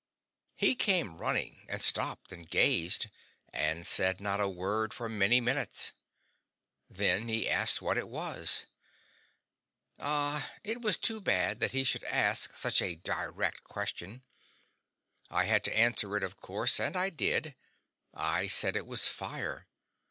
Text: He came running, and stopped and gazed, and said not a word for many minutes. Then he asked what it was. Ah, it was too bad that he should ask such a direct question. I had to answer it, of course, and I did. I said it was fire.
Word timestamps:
He 0.55 0.73
came 0.73 1.19
running, 1.19 1.63
and 1.69 1.79
stopped 1.83 2.31
and 2.31 2.49
gazed, 2.49 3.07
and 3.53 3.85
said 3.85 4.19
not 4.19 4.39
a 4.39 4.49
word 4.49 4.95
for 4.95 5.07
many 5.07 5.39
minutes. 5.39 5.91
Then 6.89 7.27
he 7.27 7.47
asked 7.47 7.83
what 7.83 7.99
it 7.99 8.09
was. 8.09 8.65
Ah, 9.99 10.53
it 10.63 10.81
was 10.81 10.97
too 10.97 11.21
bad 11.21 11.59
that 11.59 11.73
he 11.73 11.83
should 11.83 12.03
ask 12.05 12.55
such 12.57 12.81
a 12.81 12.95
direct 12.95 13.63
question. 13.63 14.23
I 15.29 15.43
had 15.45 15.63
to 15.65 15.77
answer 15.77 16.17
it, 16.17 16.23
of 16.23 16.35
course, 16.35 16.79
and 16.79 16.97
I 16.97 17.11
did. 17.11 17.55
I 18.11 18.47
said 18.47 18.75
it 18.75 18.87
was 18.87 19.07
fire. 19.07 19.67